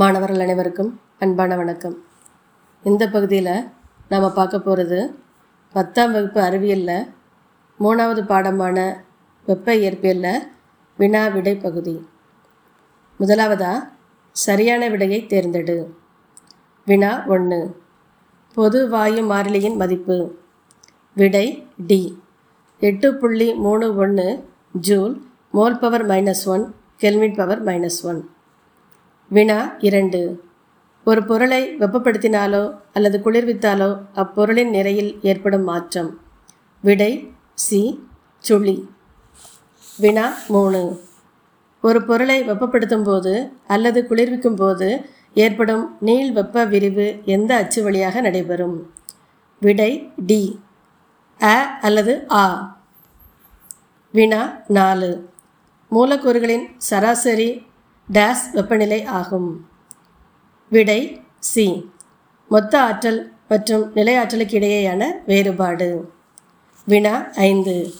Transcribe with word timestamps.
மாணவர்கள் 0.00 0.40
அனைவருக்கும் 0.40 1.00
அன்பான 1.18 1.56
வணக்கம். 1.56 2.04
இந்த 2.82 3.08
பகுதியில் 3.08 3.64
நாம் 4.08 4.34
பார்க்க 4.34 4.60
போகிறது 4.60 5.18
பத்தாம் 5.72 6.12
வகுப்பு 6.12 6.40
அறிவியலில் 6.40 7.08
மூணாவது 7.80 8.20
பாடமான 8.26 8.94
வெப்ப 9.46 9.74
இயற்பியலில் 9.74 10.38
வினா 10.96 11.28
விடை 11.28 11.56
பகுதி. 11.56 12.08
முதலாவதாக 13.18 13.88
சரியான 14.32 14.88
விடையை 14.88 15.26
தேர்ந்தெடு. 15.28 15.86
வினா 16.84 17.24
ஒன்று 17.26 17.80
பொது 18.54 18.88
வாயு 18.88 19.24
மாறிலியின் 19.24 19.76
மதிப்பு. 19.76 20.38
விடை 21.14 21.66
டி. 21.86 22.22
எட்டு 22.80 23.14
புள்ளி 23.14 23.54
மூணு 23.54 23.96
ஒன்று 23.96 24.48
joule 24.72 25.22
mole 25.52 25.78
power 25.78 26.06
minus 26.06 26.46
one 26.46 26.74
kelvin 26.96 27.36
power 27.36 27.64
minus 27.64 28.02
one. 28.02 28.30
வினா 29.30 29.76
இரண்டு. 29.78 30.20
ஒரு 31.06 31.24
பொருளை 31.24 31.76
வெப்பப்படுத்தினாலோ 31.78 32.62
அல்லது 32.92 33.18
குளிர்வித்தாலோ 33.18 33.88
அப்பொருளின் 34.14 34.70
நிறையில் 34.70 35.18
ஏற்படும் 35.22 35.62
மாற்றம். 35.62 36.10
விடை 36.84 37.12
சி. 37.54 37.80
சுழி. 38.44 38.76
வினா 39.98 40.36
மூணு. 40.48 40.82
ஒரு 41.84 42.02
பொருளை 42.02 42.42
வெப்பப்படுத்தும் 42.42 43.02
போது 43.02 43.34
அல்லது 43.66 44.06
குளிர்விக்கும் 44.08 44.56
போது 44.56 44.88
ஏற்படும் 45.36 45.96
நீள் 46.00 46.32
வெப்ப 46.32 46.64
விரிவு 46.64 47.06
எந்த 47.24 47.54
அச்சு 47.54 47.82
வழியாக 47.82 48.20
நடைபெறும்? 48.20 48.76
விடை 49.62 49.90
டி. 50.26 50.42
அ 51.40 51.56
அல்லது 51.80 52.26
ஆ. 52.32 52.44
வினா 54.14 54.42
நாலு. 54.68 55.10
மூலக்கூறுகளின் 55.92 56.66
சராசரி 56.78 57.50
டேஸ் 58.16 58.44
வெப்பநிலை 58.52 59.04
ஆகும். 59.04 59.48
விடை 60.68 61.00
சி 61.38 61.92
மொத்த 62.50 62.82
ஆற்றல் 62.82 63.32
மற்றும் 63.48 63.84
நிலையாற்றலுக்கு 63.96 64.54
இடையேயான 64.58 65.02
வேறுபாடு. 65.26 65.88
வினா 66.86 67.14
ஐந்து. 67.34 67.92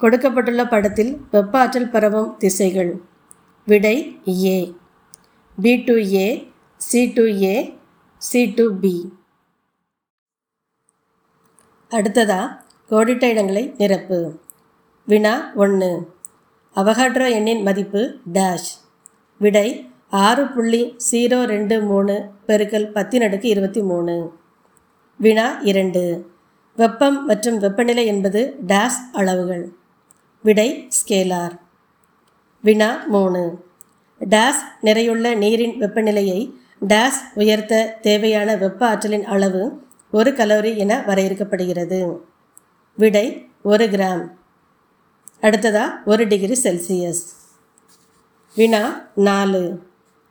கொடுக்கப்பட்டுள்ள 0.00 0.62
படத்தில் 0.68 1.12
வெப்ப 1.30 1.58
ஆற்றல் 1.58 1.90
பரவும் 1.90 2.36
திசைகள். 2.38 2.92
விடை 3.66 3.96
A 4.44 4.74
B 5.58 5.72
to 5.88 5.96
A 6.12 6.26
C 6.76 7.12
to 7.16 7.24
A 7.42 7.54
C 8.18 8.54
to 8.54 8.66
B 8.82 8.94
அடுத்ததா 11.90 12.40
கோடிட்ட 12.90 13.24
இடங்களை 13.24 13.74
நிரப்பு. 13.78 14.20
வினா 15.08 15.34
ஒன்று 15.54 15.90
அவகாட்ரோ 16.76 17.30
எண்ணின் 17.30 17.62
மதிப்பு 17.62 18.02
டேஷ் 18.32 18.70
விடை 19.42 19.90
ஆறு 20.10 20.46
புள்ளி 20.46 20.96
ஜீரோ 21.10 21.44
ரெண்டு 21.44 21.80
மூணு 21.80 22.14
பெருக்கல் 22.46 22.90
பத்தினடுக்கு 22.94 23.44
இருபத்தி 23.44 23.82
மூணு. 23.82 24.14
வினா 25.18 25.46
இரண்டு. 25.62 26.02
வெப்பம் 26.76 27.24
மற்றும் 27.26 27.58
வெப்பநிலை 27.58 28.06
என்பது 28.06 28.56
டேஸ் 28.66 28.98
அளவுகள். 29.12 29.64
விடை 30.42 30.88
ஸ்கேலார். 30.98 31.58
வினா 32.62 33.04
மூணு. 33.08 33.42
டேஸ் 34.28 34.62
நிறையுள்ள 34.80 35.34
நீரின் 35.34 35.74
வெப்பநிலையை 35.80 36.40
டேஸ் 36.88 37.20
உயர்த்த 37.34 37.98
தேவையான 38.00 38.56
வெப்ப 38.56 38.86
ஆற்றலின் 38.86 39.24
அளவு 39.24 39.82
ஒரு 40.12 40.30
கலோரி 40.30 40.76
என 40.76 41.04
வரையறுக்கப்படுகிறது. 41.06 42.18
விடை 42.96 43.48
ஒரு 43.62 43.86
கிராம். 43.86 44.30
அடுத்ததா 45.40 45.84
ஒரு 46.04 46.26
டிகிரி 46.26 46.56
செல்சியஸ். 46.62 47.22
வினா 48.56 48.80
நாலு. 49.14 49.62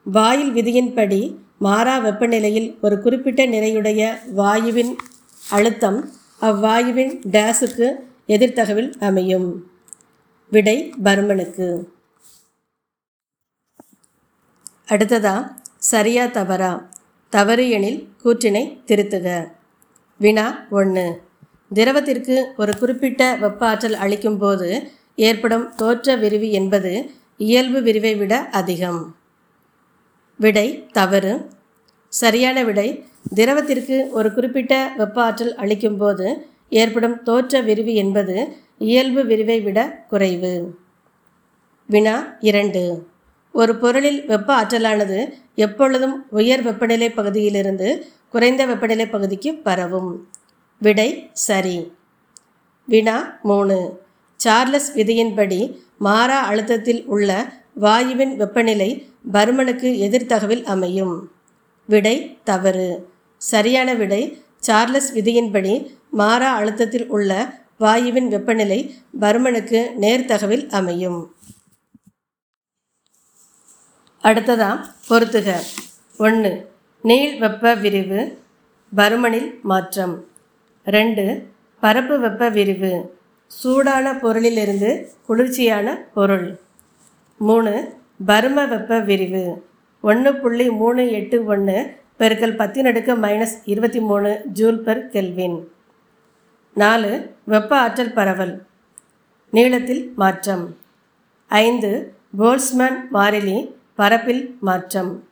வாயில் 0.06 0.54
விதியின்படி 0.54 1.22
மாறா 1.58 2.00
வெப்பநிலையில் 2.00 2.80
ஒரு 2.82 3.02
குறிப்பிட்ட 3.02 3.46
நிறையுடைய 3.46 4.02
வாயுவின் 4.38 4.92
அழுத்தம் 5.50 6.00
அவ்வாயுவின் 6.42 7.14
டேஸுக்கு 7.32 7.88
எதிர்த்தகவில் 8.26 8.92
அமையும். 9.00 9.48
விடை 10.52 10.94
பர்மனுக்கு. 11.04 11.68
அடுத்ததா 14.88 15.36
சரியா 15.78 16.26
தவறா? 16.26 16.72
தவறு 17.30 17.70
எனில் 17.70 18.00
கூற்றினை 18.24 18.64
திருத்துக. 18.88 19.28
வினா 20.20 20.66
ஒன்று 20.70 21.22
திரவத்திற்கு 21.74 22.36
ஒரு 22.58 22.78
குறிப்பிட்ட 22.78 23.36
வெப்ப 23.36 23.68
ஆற்றல் 23.68 23.94
அளிக்கும் 23.94 24.38
போது 24.38 24.70
ஏற்படும் 25.16 25.76
தோற்ற 25.76 26.16
விரிவு 26.16 26.52
என்பது 26.52 27.12
இயல்பு 27.46 27.80
விரிவை 27.82 28.14
விட 28.16 28.34
அதிகம். 28.52 29.00
விடை 30.40 30.68
தவறு. 30.92 31.32
சரியான 32.10 32.64
விடை. 32.64 32.88
திரவத்திற்கு 33.36 33.96
ஒரு 34.10 34.30
குறிப்பிட்ட 34.34 34.74
வெப்ப 34.98 35.24
ஆற்றல் 35.24 35.56
அளிக்கும்போது 35.56 36.28
ஏற்படும் 36.70 37.24
தோற்ற 37.24 37.62
விரிவு 37.62 37.94
என்பது 37.94 38.36
இயல்பு 38.78 39.22
விரிவை 39.26 39.58
விட 39.62 39.80
குறைவு. 40.10 40.54
வினா 41.90 42.16
இரண்டு. 42.40 42.84
ஒரு 43.54 43.74
பொருளில் 43.76 44.26
வெப்ப 44.26 44.50
ஆற்றலானது 44.62 45.20
எப்பொழுதும் 45.56 46.26
உயர் 46.30 46.62
வெப்பநிலை 46.62 47.10
பகுதியிலிருந்து 47.10 47.88
குறைந்த 48.30 48.66
வெப்பநிலை 48.66 49.08
பகுதிக்கு 49.08 49.54
பரவும். 49.68 50.12
விடை 50.82 51.10
சரி. 51.34 51.78
வினா 52.88 53.18
மூணு. 53.44 53.78
சார்லஸ் 54.40 54.92
விதியின்படி 54.96 55.60
மாறா 56.06 56.38
அழுத்தத்தில் 56.50 57.02
உள்ள 57.14 57.32
வாயுவின் 57.82 58.34
வெப்பநிலை 58.42 58.90
பருமனுக்கு 59.34 59.90
எதிர்த்தகவில் 60.06 60.64
அமையும். 60.74 61.16
விடை 61.86 62.16
தவறு. 62.44 62.88
சரியான 63.38 63.94
விடை 63.94 64.22
சார்லஸ் 64.58 65.10
விதியின்படி 65.16 65.74
மாறா 66.12 66.50
அழுத்தத்தில் 66.60 67.08
உள்ள 67.08 67.32
வாயுவின் 67.80 68.28
வெப்பநிலை 68.28 68.80
பருமனுக்கு 69.22 69.80
நேர்த்தகவில் 70.02 70.66
அமையும். 70.70 71.20
அடுத்ததாம் 74.24 74.82
பொறுத்துக. 75.10 75.50
ஒன்று 76.18 76.52
நீள் 77.02 77.40
வெப்ப 77.40 77.74
விரிவு 77.76 78.20
பருமனில் 78.96 79.50
மாற்றம். 79.62 80.16
ரெண்டு 80.98 81.26
பரப்பு 81.80 82.20
வெப்ப 82.20 82.50
விரிவு 82.50 82.92
சூடான 83.60 84.12
பொருளிலிருந்து 84.12 85.08
குளிர்ச்சியான 85.26 85.96
பொருள். 86.14 86.60
மூணு 87.38 87.94
பரும 88.28 88.68
வெப்ப 88.68 89.00
விரிவு. 89.00 89.66
ஒன்று 90.02 90.36
புள்ளி 90.36 90.70
மூணு 90.70 91.12
எட்டு 91.12 91.46
ஒன்று 91.46 91.96
பெருக்கல் 92.20 92.56
பத்தின் 92.62 92.88
மைனஸ் 93.16 93.56
இருபத்தி 93.64 94.00
மூணு 94.00 94.42
ஜூல் 94.54 94.84
பெர் 94.84 95.08
கெல்வின். 95.08 95.68
நாலு 96.74 97.36
வெப்ப 97.44 97.80
ஆற்றல் 97.80 98.14
பரவல். 98.14 98.66
நீளத்தில் 99.52 100.14
மாற்றம். 100.16 100.78
ஐந்து 101.48 102.14
போல்ஸ்மேன் 102.40 102.98
மாறிலி 103.14 103.74
பரப்பில் 103.96 104.58
மாற்றம். 104.62 105.28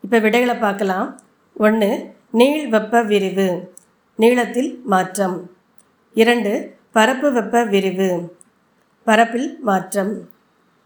இப்போ 0.00 0.18
விடைகளை 0.18 0.54
பார்க்கலாம். 0.60 1.20
ஒன்று 1.56 2.14
நீள் 2.30 2.68
வெப்ப 2.68 3.02
விரிவு. 3.02 3.72
நீளத்தில் 4.16 4.80
மாற்றம். 4.84 5.50
இரண்டு 6.14 6.80
பரப்பு 6.92 7.32
வெப்ப 7.32 7.64
விரிவு. 7.64 8.36
பரப்பில் 9.04 9.58
மாற்றம். 9.60 10.28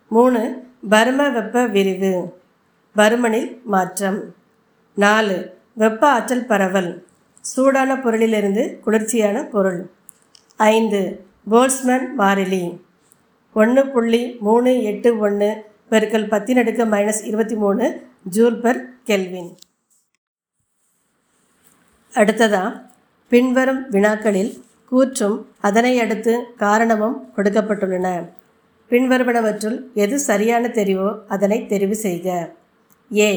மூணு 0.09 0.67
பரும 0.91 1.33
வெப்ப 1.33 1.67
விரிவு. 1.67 2.41
பருமனில் 2.97 3.63
மாற்றம். 3.63 4.35
நாலு 4.95 5.59
வெப்ப 5.73 6.11
ஆற்றல் 6.11 6.47
பரவல். 6.47 7.07
சூடான 7.41 7.95
பொருளிலிருந்து 7.95 8.81
குளிர்ச்சியான 8.81 9.43
பொருள். 9.43 9.91
ஐந்து 10.57 11.27
போல்ஸ்மேன் 11.51 12.07
மாறிலி. 12.19 12.81
ஒன்று 13.55 13.91
புள்ளி 13.91 14.37
மூணு 14.41 14.83
எட்டு 14.83 15.19
ஒன்று 15.19 15.65
பெருக்கல் 15.91 16.29
பத்தின் 16.29 16.59
அடுக்கு 16.59 16.85
மைனஸ் 16.85 17.25
இருபத்தி 17.25 17.55
மூணு 17.55 18.07
ஜூல் 18.23 18.61
பர் 18.61 19.03
கெல்வின். 19.03 19.57
அடுத்ததா 22.15 22.91
பின்வரும் 23.29 23.91
வினாக்களில் 23.91 24.65
கூற்றும் 24.93 25.47
அதனை 25.61 26.01
அடுத்து 26.01 26.55
காரணமும் 26.57 27.17
கொடுக்கப்பட்டுள்ளன. 27.37 28.09
பின்வருவனவற்றுள் 28.91 29.85
எது 29.95 30.19
சரியான 30.19 30.69
தெரிவோ 30.69 31.19
அதனை 31.27 31.67
தெரிவு 31.67 31.93
செய்க. 31.93 32.27
ஏ. 33.13 33.31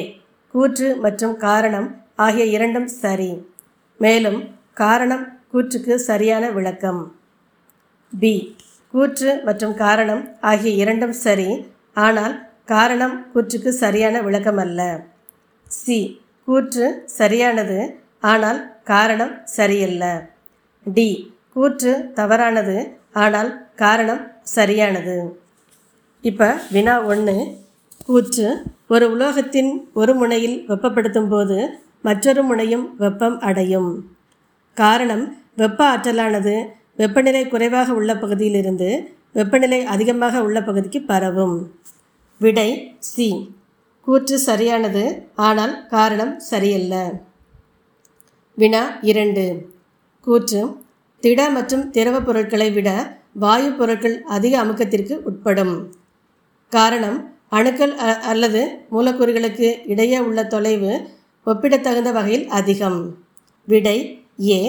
கூற்று 0.54 0.96
மற்றும் 0.96 1.38
காரணம் 1.38 1.88
ஆகிய 2.16 2.46
இரண்டும் 2.46 2.88
சரி. 2.88 3.32
மேலும் 4.00 4.40
காரணம் 4.74 5.24
கூற்றுக்கு 5.52 5.96
சரியான 5.96 6.50
விளக்கம். 6.50 7.02
பி. 8.14 8.34
கூற்று 8.94 9.42
மற்றும் 9.44 9.74
காரணம் 9.76 10.38
ஆகிய 10.42 10.72
இரண்டும் 10.74 11.14
சரி 11.14 11.50
ஆனால் 11.94 12.36
காரணம் 12.66 13.32
கூற்றுக்கு 13.34 13.70
சரியான 13.70 14.22
விளக்கம் 14.22 14.58
அல்ல 14.58 14.82
சி. 15.72 16.00
கூற்று 16.48 17.06
சரியானது 17.06 17.80
ஆனால் 18.20 18.60
காரணம் 18.84 19.34
சரியல்ல. 19.46 20.04
டி. 20.86 21.10
கூற்று 21.60 21.94
தவறானது 22.20 22.78
ஆனால் 23.24 23.50
காரணம் 23.84 24.24
சரியானது. 24.56 25.16
இப்போ 26.24 26.48
வினா 26.76 26.96
ஒன்று 27.12 27.36
கூற்று 28.08 28.46
ஒரு 28.94 29.06
உலோகத்தின் 29.16 29.72
ஒரு 30.02 30.14
முனையில் 30.20 30.58
வெப்பப்படுத்தும் 30.70 31.30
போது 31.34 31.58
மற்றொரு 32.08 32.42
முனையும் 32.50 32.86
வெப்பம் 33.04 33.38
அடையும். 33.50 33.92
காரணம் 34.78 35.24
வெப்ப 35.62 35.80
ஆற்றலானது 35.94 36.56
வெப்பநிலை 37.02 37.44
குறைவாக 37.54 37.94
உள்ள 38.00 38.12
பகுதியிலிருந்து 38.24 38.90
வெப்பநிலை 39.38 39.80
அதிகமாக 39.94 40.42
உள்ள 40.48 40.60
பகுதிக்கு 40.70 41.00
பரவும். 41.12 41.58
விடை 42.42 42.70
சி 43.12 43.30
கூற்று 44.08 44.38
சரியானது 44.50 45.04
ஆனால் 45.48 45.74
காரணம் 45.96 46.34
சரியல்ல. 46.50 46.96
வினா 48.58 48.84
இரண்டு 49.12 49.46
கூற்று 50.28 50.62
திட 51.24 51.40
மற்றும் 51.56 51.84
திரவ 51.96 52.18
பொருட்களை 52.28 52.68
விட 52.76 52.90
வாயு 53.44 53.70
பொருட்கள் 53.80 54.16
அதிக 54.36 54.54
அமுக்கத்திற்கு 54.64 55.16
உட்படும். 55.30 55.74
காரணம் 56.72 57.18
அணுக்கள் 57.58 57.94
அல்லது 58.32 58.62
மூலக்கூறுகளுக்கு 58.94 59.68
இடையே 59.92 60.20
உள்ள 60.28 60.40
தொலைவு 60.54 60.92
ஒப்பிடத்தகுந்த 61.48 62.10
வகையில் 62.18 62.46
அதிகம். 62.60 63.00
விடை 63.68 63.98
ஏ 64.50 64.60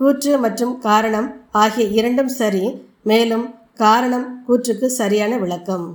கூற்று 0.00 0.32
மற்றும் 0.44 0.74
காரணம் 0.88 1.28
ஆகிய 1.62 1.84
இரண்டும் 1.98 2.32
சரி 2.40 2.64
மேலும் 3.10 3.46
காரணம் 3.84 4.26
கூற்றுக்கு 4.46 4.86
சரியான 5.00 5.32
விளக்கம். 5.44 5.86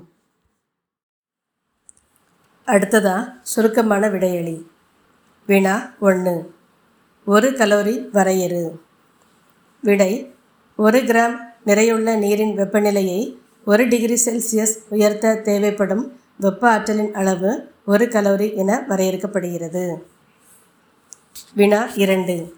அடுத்ததா 2.68 3.18
சுருக்கமான 3.51 4.04
விடையளி 4.15 4.57
வினா 5.50 5.75
ஒன்று 6.10 6.36
ஒரு 7.27 7.50
கலோரி 7.60 7.95
வரையறு. 8.18 8.63
விடை 9.83 10.33
ஒரு 10.75 11.00
கிராம் 11.00 11.35
நிறையுள்ள 11.65 12.15
நீரின் 12.15 12.57
வெப்பநிலையை 12.57 13.35
ஒரு 13.65 13.88
டிகிரி 13.88 14.18
செல்சியஸ் 14.25 14.75
உயர்த்த 14.89 15.35
தேவைப்படும் 15.35 16.19
வெப்ப 16.39 16.69
ஆற்றலின் 16.69 17.13
அளவு 17.13 17.69
ஒரு 17.85 18.06
கலோரி 18.06 18.56
என 18.56 18.85
வரையறுக்கப்படுகிறது. 18.89 19.95
வினா 21.53 21.89
இரண்டு. 21.95 22.53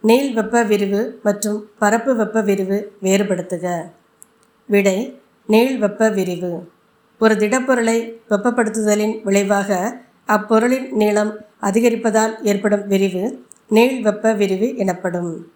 நீள் 0.00 0.32
வெப்ப 0.32 0.62
விரிவு 0.62 1.20
மற்றும் 1.22 1.70
பரப்பு 1.78 2.16
வெப்ப 2.16 2.40
விரிவு 2.40 2.92
வேறுபடுத்துக. 3.02 3.82
விடை 4.66 5.20
நீள் 5.46 5.78
வெப்ப 5.78 6.08
விரிவு. 6.10 6.70
ஒரு 7.18 7.34
திடப்பொருளை 7.34 7.98
வெப்பப்படுத்துதலின் 8.30 9.22
விளைவாக 9.22 10.00
அப்பொருளின் 10.26 10.90
நீளம் 10.90 11.36
அதிகரிப்பதால் 11.60 12.42
ஏற்படும் 12.42 12.86
விரிவு 12.86 13.44
நீள் 13.68 14.02
வெப்ப 14.02 14.32
விரிவு 14.32 14.76
எனப்படும். 14.76 15.55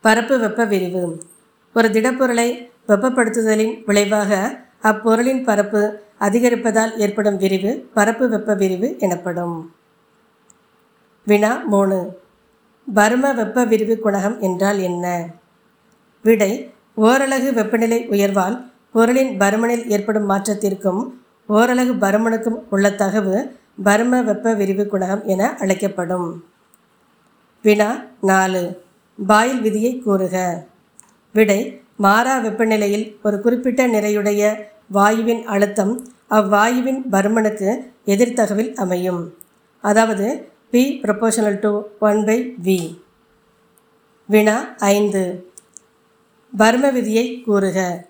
பரப்பு 0.00 0.38
வெப்ப 0.38 0.64
விரிவு. 0.64 1.22
ஒரு 1.74 1.88
திடப்பொருளை 1.88 2.70
வெப்பப்படுத்துதலின் 2.88 3.82
விளைவாக 3.86 4.58
அப்பொருளின் 4.82 5.44
பரப்பு 5.44 5.98
அதிகரிப்பதால் 6.20 6.98
ஏற்படும் 6.98 7.36
விரிவு 7.36 7.90
பரப்பு 7.94 8.28
வெப்ப 8.28 8.54
விரிவு 8.54 8.96
எனப்படும். 8.98 9.74
வினா 11.24 11.62
மூணு. 11.66 12.18
பரும 12.94 13.34
வெப்ப 13.34 13.64
விரிவு 13.64 13.98
குணகம் 14.04 14.38
என்றால் 14.38 14.78
என்ன? 14.78 15.26
விடை 16.22 16.70
ஓரலகு 16.96 17.52
வெப்பநிலை 17.52 18.08
உயர்வால் 18.08 18.72
பொருளின் 18.92 19.38
பருமனில் 19.38 19.86
ஏற்படும் 19.86 20.30
மாற்றத்திற்கும் 20.30 21.10
ஓரலகு 21.48 21.92
பருமனுக்கும் 21.92 22.62
உள்ள 22.70 22.90
தகவு 22.90 23.56
பரும 23.84 24.24
வெப்ப 24.24 24.54
விரிவு 24.54 24.88
குணகம் 24.92 25.24
என 25.24 25.56
அழைக்கப்படும். 25.56 26.44
வினா 27.62 27.96
நாலு. 28.20 28.88
பாயில் 29.26 29.60
விதியை 29.60 30.02
கூறுக. 30.06 30.66
விடை 31.32 31.80
மாறா 31.96 32.38
வெப்பநிலையில் 32.38 33.16
ஒரு 33.22 33.40
குறிப்பிட்ட 33.40 33.86
நிறையுடைய 33.86 34.64
வாயுவின் 34.92 35.42
அழுத்தம் 35.42 36.08
அவ்வாயுவின் 36.30 37.00
பருமனுக்கு 37.10 37.92
எதிர்த்தகவில் 38.04 38.74
அமையும். 38.74 39.34
அதாவது 39.80 40.52
P 40.70 41.00
proportional 41.02 41.58
to 41.58 41.82
one 41.98 42.24
by 42.24 42.54
V 42.62 43.00
வினா 44.26 44.74
ஐந்து. 44.78 45.52
பர்ம 46.58 46.92
விதியை 46.92 47.42
கூறுக. 47.46 48.08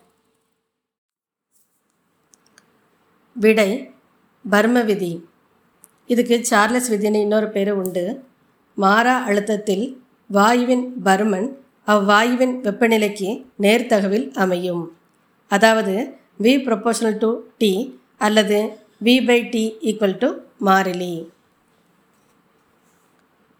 விடை 3.35 3.95
பர்ம 4.51 4.85
விதி. 4.85 5.29
இதுக்கு 6.07 6.45
சார்லஸ் 6.45 6.93
விதின்னு 6.93 7.21
இன்னொரு 7.21 7.49
பேர் 7.49 7.73
உண்டு. 7.73 8.25
மாறா 8.75 9.19
அழுத்தத்தில் 9.19 10.03
வாயுவின் 10.37 10.83
பருமன் 11.07 11.47
அவ்வாயுவின் 11.93 12.53
வெப்பநிலைக்கு 12.65 13.29
நேர்த்தகவில் 13.65 14.27
அமையும். 14.43 14.83
அதாவது 15.49 15.95
வி 16.45 16.53
ப்ரொபோஷனல் 16.67 17.17
டு 17.23 17.31
டி 17.61 17.71
அல்லது 18.27 18.59
V 19.07 19.15
by 19.29 19.39
T 19.55 19.63
equal 19.89 20.15
to 20.19 20.29
மாறிலி. 20.69 21.15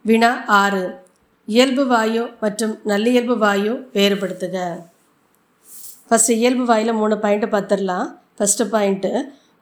வினா 0.05 0.31
ஆறு. 0.61 0.85
இயல்பு 1.49 1.87
வாயு 1.87 2.23
மற்றும் 2.45 2.75
நல்லியல்பு 2.93 3.37
வாயு 3.45 3.73
வேறுபடுத்துக. 3.97 4.57
ஃபஸ்ட்டு 6.09 6.39
இயல்பு 6.43 6.65
வாயில் 6.71 6.99
மூணு 7.01 7.17
பாயிண்ட்டு 7.25 7.51
பார்த்துடலாம் 7.57 8.09
ஃபஸ்ட்டு 8.37 8.71
பாயிண்ட்டு 8.77 9.13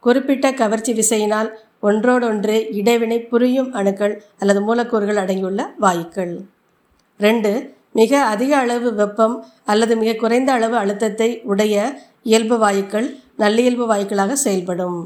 குறிப்பிட்ட 0.00 0.52
கவர்ச்சி 0.60 0.92
விசையினால் 1.00 1.50
ஒன்றோடொன்று 1.88 2.58
இடைவினை 2.80 3.20
புரியும் 3.32 3.72
அணுக்கள் 3.72 4.14
அல்லது 4.38 4.62
மூலக்கூறுகள் 4.68 5.22
அடங்கியுள்ள 5.24 5.62
வாயுக்கள். 5.80 6.36
ரெண்டு 7.26 7.76
மிக 7.92 8.20
அதிக 8.24 8.56
அளவு 8.56 8.94
வெப்பம் 8.94 9.36
அல்லது 9.64 9.96
மிக 9.96 10.10
குறைந்த 10.14 10.52
அளவு 10.52 10.76
அழுத்தத்தை 10.76 11.28
உடைய 11.42 11.76
இயல்பு 12.22 12.56
வாயுக்கள் 12.64 13.06
நல்லியல்பு 13.38 13.84
வாயுக்களாக 13.92 14.32
செயல்படும். 14.32 14.98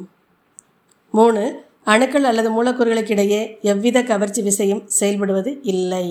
மூணு 1.10 1.42
அணுக்கள் 1.84 2.24
அல்லது 2.24 2.48
மூலக்கூறுகளுக்கிடையே 2.56 3.40
எவ்வித 3.60 4.02
கவர்ச்சி 4.02 4.42
விசையும் 4.42 4.82
செயல்படுவது 5.00 5.58
இல்லை. 5.62 6.06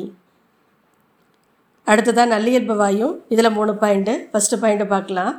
அடுத்ததான் 1.87 2.33
நல்லியல்பு 2.35 2.75
வாயு. 2.75 3.07
இதில் 3.29 3.55
மூணு 3.57 3.71
பாயிண்ட்டு 3.71 4.13
ஃபஸ்ட்டு 4.31 4.61
பாயிண்ட்டு 4.61 4.87
பார்க்கலாம். 4.87 5.33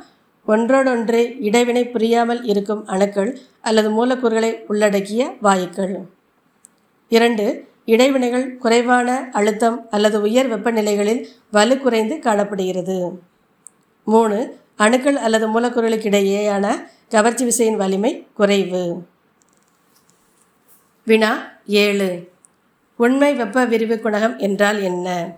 ஒன்றோடொன்று 0.45 1.19
இடைவினை 1.39 1.83
புரியாமல் 1.87 2.41
இருக்கும் 2.43 2.81
அணுக்கள் 2.85 3.31
அல்லது 3.61 3.91
மூலக்கூறுகளை 3.91 4.51
உள்ளடக்கிய 4.67 5.23
வாயுக்கள். 5.41 5.93
இரண்டு 7.09 7.45
இடைவினைகள் 7.85 8.57
குறைவான 8.57 9.29
அழுத்தம் 9.31 9.87
அல்லது 9.89 10.21
உயர் 10.21 10.49
வெப்பநிலைகளில் 10.49 11.25
வலு 11.51 11.77
குறைந்து 11.77 12.19
காணப்படுகிறது. 12.19 13.19
மூணு 14.03 14.57
அணுக்கள் 14.75 15.15
அல்லது 15.15 15.59
மூலக்கூறுகளுக்கிடையேயான 15.59 16.87
கவர்ச்சி 17.09 17.45
விசையின் 17.45 17.75
வலிமை 17.75 18.27
குறைவு. 18.33 19.03
வினா 21.05 21.51
ஏழு 21.67 22.31
உண்மை 22.97 23.33
வெப்ப 23.33 23.65
விரிவு 23.65 23.99
குணகம் 24.03 24.37
என்றால் 24.37 24.81
என்ன? 24.81 25.37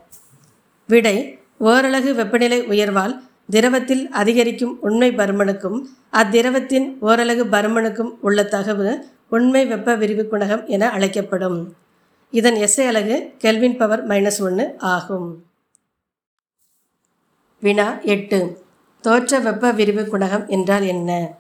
விடை 0.88 1.40
ஓரலகு 1.60 2.14
வெப்பநிலை 2.14 2.62
உயர்வால் 2.62 3.20
திரவத்தில் 3.50 4.10
அதிகரிக்கும் 4.10 4.78
உண்மை 4.82 5.12
பருமனுக்கும் 5.12 5.82
அத்திரவத்தின் 6.12 6.98
ஓரலகு 7.02 7.44
பருமனுக்கும் 7.52 8.12
உள்ள 8.22 8.44
தகவு 8.44 9.00
உண்மை 9.30 9.66
வெப்ப 9.66 9.96
விரிவு 9.96 10.28
குணகம் 10.32 10.66
என 10.66 10.90
அழைக்கப்படும். 10.90 11.76
இதன் 12.36 12.54
எஸ்ஐ 12.54 12.88
அலகு 12.88 13.34
கெல்வின் 13.38 13.78
பவர் 13.78 14.08
மைனஸ் 14.08 14.42
ஒன்று 14.42 14.76
ஆகும். 14.78 15.46
வினா 17.60 18.00
எட்டு. 18.00 18.64
தோற்ற 19.02 19.40
வெப்ப 19.40 19.72
விரிவு 19.72 20.02
குணகம் 20.02 20.48
என்றால் 20.48 20.82
என்ன? 20.82 21.34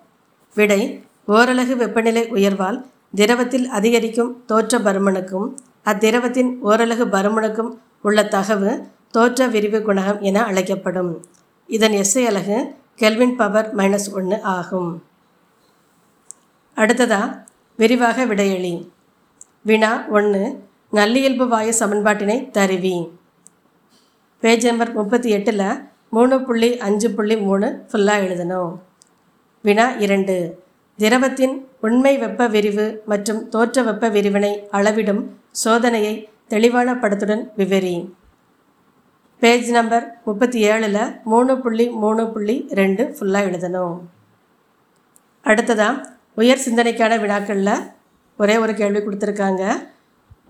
விடை 0.55 1.03
ஓரலகு 1.27 1.75
வெப்பநிலை 1.75 2.31
உயர்வால் 2.31 2.85
திரவத்தில் 3.15 3.67
அதிகரிக்கும் 3.67 4.45
தோற்ற 4.45 4.79
பருமனுக்கும் 4.79 5.55
அத்திரவத்தின் 5.85 6.57
ஓரலகு 6.63 7.05
பருமனுக்கும் 7.05 7.77
உள்ள 8.01 8.23
தகவு 8.23 8.87
தோற்ற 9.11 9.47
விரிவு 9.47 9.79
குணகம் 9.79 10.19
என 10.19 10.43
அழைக்கப்படும். 10.43 11.25
இதன் 11.67 11.91
எஸ்ஐ 11.91 12.25
அலகு 12.25 12.75
கெல்வின் 12.95 13.35
பவர் 13.35 13.75
மைனஸ் 13.75 14.11
ஒன்று 14.11 14.41
ஆகும். 14.41 15.03
அடுத்ததா 16.75 17.43
விரிவாக 17.77 18.25
விடையளி. 18.25 18.89
வினா 19.61 20.07
ஒன்று 20.07 20.73
நல்லியல்பு 20.97 21.45
வாயு 21.47 21.73
சமன்பாட்டினை 21.79 22.35
தருவி. 22.55 22.95
பேஜ் 24.43 24.65
நம்பர் 24.67 24.91
முப்பத்தி 24.93 25.29
எட்டில் 25.29 25.63
மூணு 26.09 26.35
புள்ளி 26.47 26.69
அஞ்சு 26.87 27.07
புள்ளி 27.11 27.35
மூணு 27.47 27.67
ஃபுல்லாக 27.91 28.25
எழுதணும். 28.25 28.73
வினா 29.61 29.85
இரண்டு. 30.05 30.35
திரவத்தின் 30.99 31.55
உண்மை 31.87 32.13
வெப்ப 32.17 32.47
விரிவு 32.47 32.85
மற்றும் 33.11 33.41
தோற்ற 33.49 33.83
வெப்ப 33.87 34.09
விரிவினை 34.09 34.51
அளவிடும் 34.77 35.21
சோதனையை 35.63 36.13
தெளிவான 36.53 36.95
படத்துடன் 36.95 37.43
விவரி. 37.55 37.95
பேஜ் 39.41 39.71
நம்பர் 39.77 40.05
முப்பத்தி 40.25 40.59
ஏழில் 40.69 41.01
மூணு 41.23 41.53
புள்ளி 41.63 41.87
மூணு 42.03 42.23
புள்ளி 42.33 42.57
ரெண்டு 42.81 43.15
ஃபுல்லாக 43.17 43.49
எழுதணும். 43.49 43.97
அடுத்ததாக 45.41 46.05
உயர் 46.35 46.63
சிந்தனைக்கான 46.65 47.19
வினாக்களில் 47.25 47.75
ஒரே 48.37 48.57
ஒரு 48.57 48.73
கேள்வி 48.73 48.99
கொடுத்துருக்காங்க. 48.99 49.63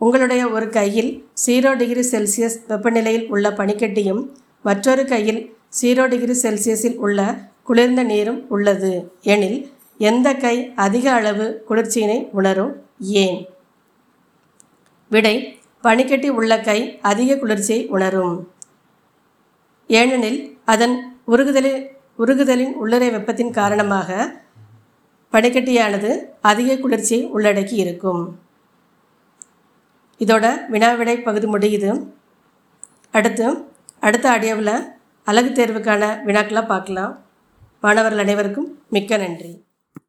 உங்களுடைய 0.05 0.47
ஒரு 0.47 0.69
கையில் 0.69 1.11
ஜீரோ 1.45 1.75
டிகிரி 1.75 2.03
செல்சியஸ் 2.11 2.57
வெப்பநிலையில் 2.69 3.27
உள்ள 3.27 3.49
பனிக்கட்டியும் 3.49 4.21
மற்றொரு 4.61 5.05
கையில் 5.05 5.39
ஜீரோ 5.81 6.03
டிகிரி 6.07 6.35
செல்சியஸில் 6.41 6.97
உள்ள 6.97 7.19
குளிர்ந்த 7.63 8.03
நீரும் 8.03 8.41
உள்ளது. 8.49 8.91
எனில் 9.21 9.57
எந்த 9.97 10.27
கை 10.33 10.55
அதிக 10.75 11.05
அளவு 11.11 11.45
குளிர்ச்சியினை 11.69 12.29
உணரும்? 12.31 12.73
ஏன்? 12.99 13.39
விடை 15.11 15.35
பனிக்கட்டி 15.81 16.29
உள்ள 16.29 16.53
கை 16.59 16.79
அதிக 17.01 17.35
குளிர்ச்சியை 17.35 17.81
உணரும். 17.87 18.35
ஏனெனில் 19.87 20.39
அதன் 20.65 20.95
உருகுதலில் 21.27 21.81
உருகுதலின் 22.19 22.73
உள்ளுறை 22.83 23.09
வெப்பத்தின் 23.11 23.53
காரணமாக 23.59 24.09
பனிக்கட்டியானது 25.33 26.11
அதிக 26.41 26.77
குளிர்ச்சியை 26.77 27.29
உள்ளடக்கி 27.35 27.77
இருக்கும். 27.85 28.23
இதோட 30.19 30.69
வினாவிடை 30.71 31.23
பகுதி 31.23 31.47
முடியுது. 31.47 32.07
அடுத்து 33.11 33.63
அடுத்த 33.99 34.29
ஆடியோவில் 34.29 34.93
அழகு 35.23 35.49
தேர்வுக்கான 35.49 36.23
வினாக்களாக 36.25 36.65
பார்க்கலாம். 36.65 37.25
மாணவர்கள் 37.81 38.19
அனைவருக்கும் 38.19 38.83
மிக்க 38.89 39.17
நன்றி. 39.17 39.64